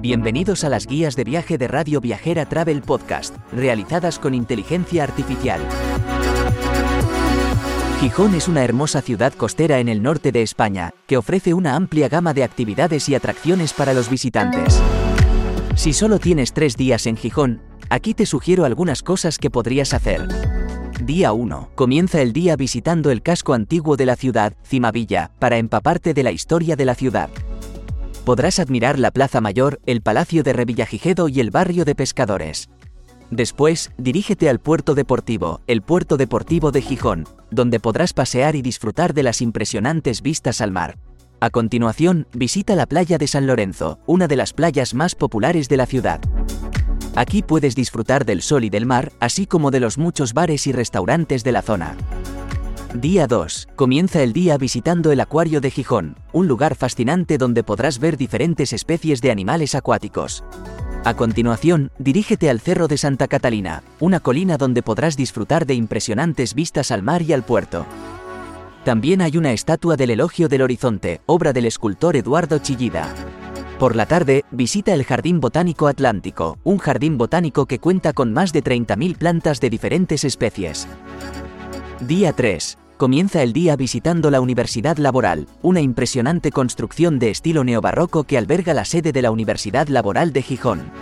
Bienvenidos 0.00 0.62
a 0.62 0.68
las 0.68 0.86
guías 0.86 1.16
de 1.16 1.24
viaje 1.24 1.58
de 1.58 1.66
Radio 1.66 2.00
Viajera 2.00 2.46
Travel 2.46 2.82
Podcast, 2.82 3.34
realizadas 3.52 4.20
con 4.20 4.32
inteligencia 4.32 5.02
artificial. 5.02 5.60
Gijón 7.98 8.36
es 8.36 8.46
una 8.46 8.62
hermosa 8.62 9.02
ciudad 9.02 9.32
costera 9.32 9.80
en 9.80 9.88
el 9.88 10.00
norte 10.00 10.30
de 10.30 10.42
España, 10.42 10.94
que 11.08 11.16
ofrece 11.16 11.52
una 11.52 11.74
amplia 11.74 12.08
gama 12.08 12.32
de 12.32 12.44
actividades 12.44 13.08
y 13.08 13.16
atracciones 13.16 13.72
para 13.72 13.92
los 13.92 14.08
visitantes. 14.08 14.80
Si 15.74 15.92
solo 15.92 16.20
tienes 16.20 16.52
tres 16.52 16.76
días 16.76 17.04
en 17.08 17.16
Gijón, 17.16 17.60
aquí 17.90 18.14
te 18.14 18.24
sugiero 18.24 18.64
algunas 18.64 19.02
cosas 19.02 19.36
que 19.36 19.50
podrías 19.50 19.94
hacer. 19.94 20.28
Día 21.02 21.32
1. 21.32 21.70
Comienza 21.74 22.22
el 22.22 22.32
día 22.32 22.54
visitando 22.54 23.10
el 23.10 23.22
casco 23.22 23.52
antiguo 23.52 23.96
de 23.96 24.06
la 24.06 24.14
ciudad, 24.14 24.52
Cimavilla, 24.64 25.32
para 25.40 25.58
empaparte 25.58 26.14
de 26.14 26.22
la 26.22 26.30
historia 26.30 26.76
de 26.76 26.84
la 26.84 26.94
ciudad 26.94 27.30
podrás 28.28 28.58
admirar 28.58 28.98
la 28.98 29.10
Plaza 29.10 29.40
Mayor, 29.40 29.80
el 29.86 30.02
Palacio 30.02 30.42
de 30.42 30.52
Revillagigedo 30.52 31.30
y 31.30 31.40
el 31.40 31.50
barrio 31.50 31.86
de 31.86 31.94
Pescadores. 31.94 32.68
Después, 33.30 33.90
dirígete 33.96 34.50
al 34.50 34.58
puerto 34.58 34.94
deportivo, 34.94 35.62
el 35.66 35.80
puerto 35.80 36.18
deportivo 36.18 36.70
de 36.70 36.82
Gijón, 36.82 37.24
donde 37.50 37.80
podrás 37.80 38.12
pasear 38.12 38.54
y 38.54 38.60
disfrutar 38.60 39.14
de 39.14 39.22
las 39.22 39.40
impresionantes 39.40 40.20
vistas 40.20 40.60
al 40.60 40.72
mar. 40.72 40.98
A 41.40 41.48
continuación, 41.48 42.26
visita 42.34 42.76
la 42.76 42.84
playa 42.84 43.16
de 43.16 43.28
San 43.28 43.46
Lorenzo, 43.46 43.98
una 44.04 44.28
de 44.28 44.36
las 44.36 44.52
playas 44.52 44.92
más 44.92 45.14
populares 45.14 45.70
de 45.70 45.78
la 45.78 45.86
ciudad. 45.86 46.20
Aquí 47.16 47.40
puedes 47.40 47.74
disfrutar 47.74 48.26
del 48.26 48.42
sol 48.42 48.62
y 48.62 48.68
del 48.68 48.84
mar, 48.84 49.10
así 49.20 49.46
como 49.46 49.70
de 49.70 49.80
los 49.80 49.96
muchos 49.96 50.34
bares 50.34 50.66
y 50.66 50.72
restaurantes 50.72 51.44
de 51.44 51.52
la 51.52 51.62
zona. 51.62 51.96
Día 52.94 53.26
2. 53.26 53.68
Comienza 53.76 54.22
el 54.22 54.32
día 54.32 54.56
visitando 54.56 55.12
el 55.12 55.20
Acuario 55.20 55.60
de 55.60 55.70
Gijón, 55.70 56.16
un 56.32 56.48
lugar 56.48 56.74
fascinante 56.74 57.36
donde 57.36 57.62
podrás 57.62 57.98
ver 57.98 58.16
diferentes 58.16 58.72
especies 58.72 59.20
de 59.20 59.30
animales 59.30 59.74
acuáticos. 59.74 60.42
A 61.04 61.12
continuación, 61.12 61.90
dirígete 61.98 62.48
al 62.48 62.60
Cerro 62.60 62.88
de 62.88 62.96
Santa 62.96 63.28
Catalina, 63.28 63.82
una 64.00 64.20
colina 64.20 64.56
donde 64.56 64.82
podrás 64.82 65.18
disfrutar 65.18 65.66
de 65.66 65.74
impresionantes 65.74 66.54
vistas 66.54 66.90
al 66.90 67.02
mar 67.02 67.20
y 67.20 67.34
al 67.34 67.42
puerto. 67.42 67.84
También 68.86 69.20
hay 69.20 69.36
una 69.36 69.52
estatua 69.52 69.96
del 69.96 70.10
Elogio 70.10 70.48
del 70.48 70.62
Horizonte, 70.62 71.20
obra 71.26 71.52
del 71.52 71.66
escultor 71.66 72.16
Eduardo 72.16 72.58
Chillida. 72.58 73.14
Por 73.78 73.96
la 73.96 74.06
tarde, 74.06 74.46
visita 74.50 74.94
el 74.94 75.04
Jardín 75.04 75.40
Botánico 75.40 75.88
Atlántico, 75.88 76.58
un 76.64 76.78
jardín 76.78 77.18
botánico 77.18 77.66
que 77.66 77.80
cuenta 77.80 78.14
con 78.14 78.32
más 78.32 78.54
de 78.54 78.64
30.000 78.64 79.18
plantas 79.18 79.60
de 79.60 79.68
diferentes 79.68 80.24
especies. 80.24 80.88
Día 82.00 82.32
3. 82.32 82.78
Comienza 82.96 83.42
el 83.42 83.52
día 83.52 83.74
visitando 83.74 84.30
la 84.30 84.40
Universidad 84.40 84.98
Laboral, 84.98 85.48
una 85.62 85.80
impresionante 85.80 86.52
construcción 86.52 87.18
de 87.18 87.30
estilo 87.30 87.64
neobarroco 87.64 88.22
que 88.22 88.38
alberga 88.38 88.72
la 88.72 88.84
sede 88.84 89.10
de 89.10 89.20
la 89.20 89.32
Universidad 89.32 89.88
Laboral 89.88 90.32
de 90.32 90.42
Gijón. 90.42 90.92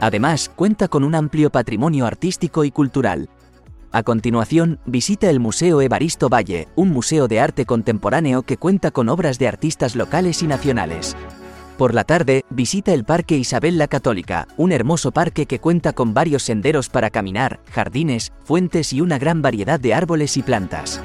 Además, 0.00 0.50
cuenta 0.54 0.88
con 0.88 1.02
un 1.02 1.14
amplio 1.14 1.48
patrimonio 1.48 2.04
artístico 2.04 2.64
y 2.64 2.70
cultural. 2.70 3.30
A 3.90 4.02
continuación, 4.02 4.80
visita 4.84 5.30
el 5.30 5.40
Museo 5.40 5.80
Evaristo 5.80 6.28
Valle, 6.28 6.68
un 6.76 6.90
museo 6.90 7.26
de 7.26 7.40
arte 7.40 7.64
contemporáneo 7.64 8.42
que 8.42 8.58
cuenta 8.58 8.90
con 8.90 9.08
obras 9.08 9.38
de 9.38 9.48
artistas 9.48 9.96
locales 9.96 10.42
y 10.42 10.46
nacionales. 10.46 11.16
Por 11.82 11.94
la 11.94 12.04
tarde, 12.04 12.44
visita 12.48 12.94
el 12.94 13.02
Parque 13.02 13.36
Isabel 13.36 13.76
la 13.76 13.88
Católica, 13.88 14.46
un 14.56 14.70
hermoso 14.70 15.10
parque 15.10 15.46
que 15.46 15.58
cuenta 15.58 15.92
con 15.92 16.14
varios 16.14 16.44
senderos 16.44 16.88
para 16.88 17.10
caminar, 17.10 17.58
jardines, 17.72 18.32
fuentes 18.44 18.92
y 18.92 19.00
una 19.00 19.18
gran 19.18 19.42
variedad 19.42 19.80
de 19.80 19.92
árboles 19.92 20.36
y 20.36 20.44
plantas. 20.44 21.00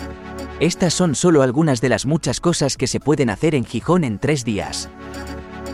Estas 0.59 0.93
son 0.93 1.15
solo 1.15 1.41
algunas 1.41 1.81
de 1.81 1.89
las 1.89 2.05
muchas 2.05 2.39
cosas 2.39 2.77
que 2.77 2.85
se 2.85 2.99
pueden 2.99 3.31
hacer 3.31 3.55
en 3.55 3.65
Gijón 3.65 4.03
en 4.03 4.19
tres 4.19 4.45
días. 4.45 4.87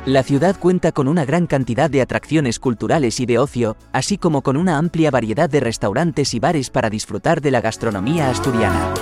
La 0.05 0.23
ciudad 0.23 0.55
cuenta 0.57 0.93
con 0.93 1.09
una 1.09 1.25
gran 1.25 1.47
cantidad 1.47 1.89
de 1.89 2.01
atracciones 2.01 2.57
culturales 2.57 3.19
y 3.19 3.25
de 3.25 3.39
ocio, 3.39 3.75
así 3.91 4.17
como 4.17 4.41
con 4.41 4.55
una 4.55 4.77
amplia 4.77 5.11
variedad 5.11 5.49
de 5.49 5.59
restaurantes 5.59 6.33
y 6.33 6.39
bares 6.39 6.69
para 6.69 6.89
disfrutar 6.89 7.41
de 7.41 7.51
la 7.51 7.59
gastronomía 7.59 8.29
asturiana. 8.29 8.93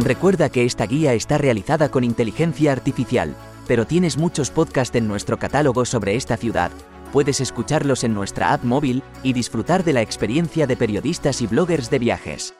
Recuerda 0.00 0.50
que 0.50 0.66
esta 0.66 0.86
guía 0.86 1.14
está 1.14 1.38
realizada 1.38 1.88
con 1.88 2.04
inteligencia 2.04 2.72
artificial, 2.72 3.34
pero 3.66 3.86
tienes 3.86 4.16
muchos 4.16 4.50
podcasts 4.50 4.94
en 4.96 5.08
nuestro 5.08 5.38
catálogo 5.38 5.84
sobre 5.84 6.16
esta 6.16 6.36
ciudad. 6.36 6.70
Puedes 7.12 7.40
escucharlos 7.40 8.04
en 8.04 8.14
nuestra 8.14 8.52
app 8.52 8.64
móvil 8.64 9.02
y 9.22 9.32
disfrutar 9.32 9.84
de 9.84 9.92
la 9.92 10.02
experiencia 10.02 10.66
de 10.66 10.76
periodistas 10.76 11.40
y 11.40 11.46
bloggers 11.46 11.90
de 11.90 11.98
viajes. 11.98 12.54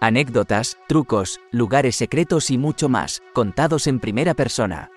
Anécdotas, 0.00 0.78
trucos, 0.88 1.40
lugares 1.52 1.96
secretos 1.96 2.50
y 2.50 2.58
mucho 2.58 2.88
más, 2.88 3.22
contados 3.32 3.86
en 3.86 4.00
primera 4.00 4.34
persona. 4.34 4.90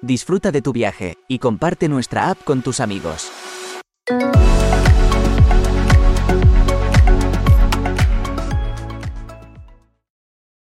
Disfruta 0.00 0.52
de 0.52 0.62
tu 0.62 0.72
viaje 0.72 1.16
y 1.28 1.38
comparte 1.38 1.88
nuestra 1.88 2.30
app 2.30 2.42
con 2.44 2.62
tus 2.62 2.80
amigos. 2.80 3.30